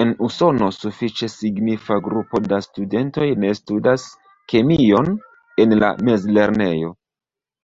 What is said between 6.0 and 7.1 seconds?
mezlernejo.